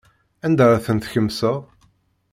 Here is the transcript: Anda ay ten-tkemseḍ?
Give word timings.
Anda 0.45 0.65
ay 0.69 0.83
ten-tkemseḍ? 0.85 1.57